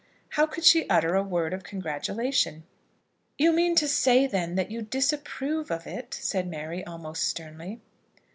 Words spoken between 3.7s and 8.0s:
then, to say that you disapprove of it?" said Mary, almost sternly.